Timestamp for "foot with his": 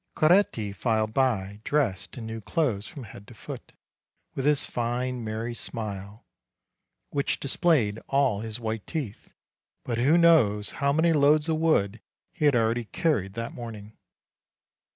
3.35-4.65